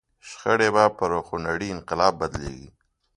شخړې 0.27 0.69
به 0.75 0.83
پر 0.97 1.11
خونړي 1.27 1.67
انقلاب 1.75 2.13
بدلېږي. 2.21 2.69